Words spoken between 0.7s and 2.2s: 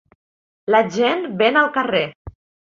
La gent ven al carrer.